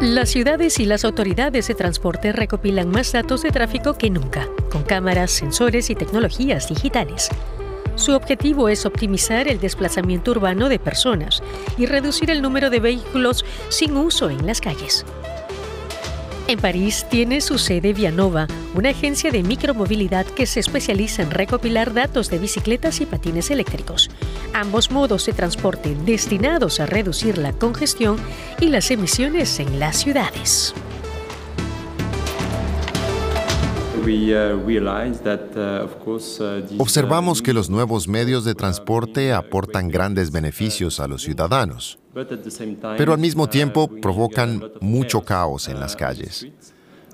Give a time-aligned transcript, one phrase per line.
[0.00, 4.82] Las ciudades y las autoridades de transporte recopilan más datos de tráfico que nunca, con
[4.82, 7.28] cámaras, sensores y tecnologías digitales.
[7.96, 11.42] Su objetivo es optimizar el desplazamiento urbano de personas
[11.76, 15.04] y reducir el número de vehículos sin uso en las calles.
[16.48, 21.92] En París tiene su sede Vianova, una agencia de micromovilidad que se especializa en recopilar
[21.92, 24.10] datos de bicicletas y patines eléctricos,
[24.54, 28.16] ambos modos de transporte destinados a reducir la congestión
[28.60, 30.74] y las emisiones en las ciudades.
[36.78, 42.00] Observamos que los nuevos medios de transporte aportan grandes beneficios a los ciudadanos
[42.96, 46.46] pero al mismo tiempo provocan mucho caos en las calles.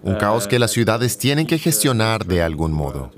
[0.02, 3.10] Un caos que las ciudades tienen que gestionar de algún modo.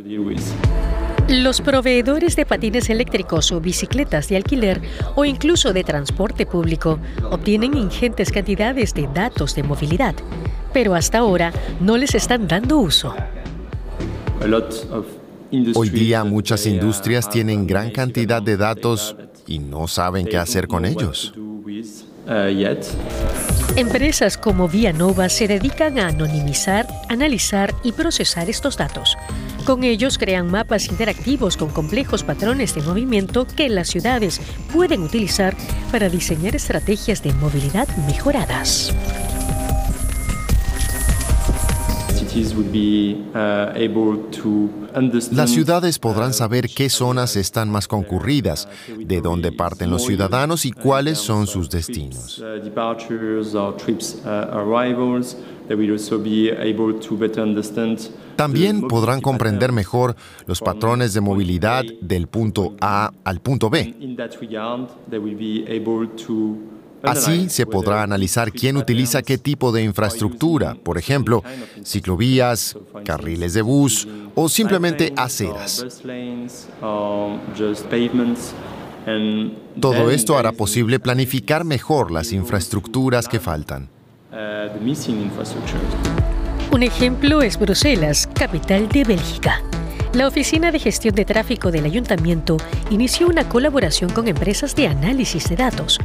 [1.29, 4.81] Los proveedores de patines eléctricos o bicicletas de alquiler
[5.15, 6.99] o incluso de transporte público
[7.31, 10.15] obtienen ingentes cantidades de datos de movilidad,
[10.73, 13.15] pero hasta ahora no les están dando uso.
[15.75, 19.15] Hoy día muchas industrias tienen gran cantidad de datos
[19.47, 21.35] y no saben qué hacer con ellos.
[23.77, 29.17] Empresas como Vianova se dedican a anonimizar, analizar y procesar estos datos.
[29.69, 34.41] Con ellos crean mapas interactivos con complejos patrones de movimiento que las ciudades
[34.73, 35.55] pueden utilizar
[35.93, 38.95] para diseñar estrategias de movilidad mejoradas.
[45.33, 50.73] Las ciudades podrán saber qué zonas están más concurridas, de dónde parten los ciudadanos y
[50.73, 52.43] cuáles son sus destinos.
[58.37, 63.95] También podrán comprender mejor los patrones de movilidad del punto A al punto B.
[67.03, 71.45] Así se podrá analizar quién utiliza qué tipo de infraestructura, por ejemplo,
[71.85, 75.85] ciclovías, carriles de bus o simplemente aceras.
[79.81, 83.89] Todo esto hará posible planificar mejor las infraestructuras que faltan.
[86.71, 89.63] Un ejemplo es Bruselas, capital de Bélgica.
[90.13, 92.57] La Oficina de Gestión de Tráfico del Ayuntamiento
[92.91, 95.99] inició una colaboración con empresas de análisis de datos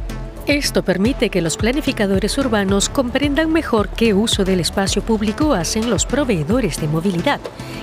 [0.46, 6.06] esto permite que los planificadores urbanos comprendan mejor qué uso del espacio público hacen los
[6.06, 7.40] proveedores de movilidad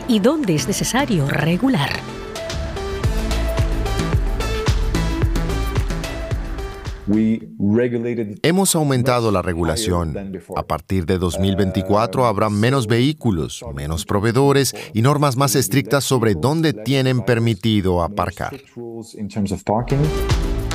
[0.07, 1.89] y dónde es necesario regular.
[8.43, 10.39] Hemos aumentado la regulación.
[10.55, 16.73] A partir de 2024 habrá menos vehículos, menos proveedores y normas más estrictas sobre dónde
[16.73, 18.55] tienen permitido aparcar.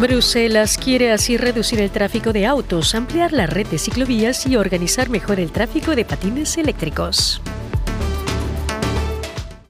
[0.00, 5.08] Bruselas quiere así reducir el tráfico de autos, ampliar la red de ciclovías y organizar
[5.08, 7.40] mejor el tráfico de patines eléctricos.